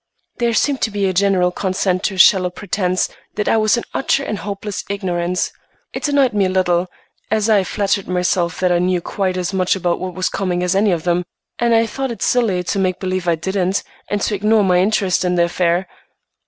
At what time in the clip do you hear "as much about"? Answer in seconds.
9.37-9.99